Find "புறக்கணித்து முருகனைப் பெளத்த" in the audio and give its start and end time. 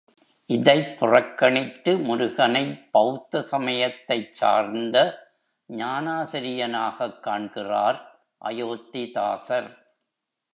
0.99-3.41